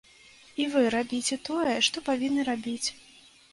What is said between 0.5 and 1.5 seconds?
І вы рабіце